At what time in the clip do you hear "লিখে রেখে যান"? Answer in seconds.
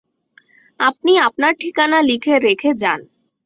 2.01-2.99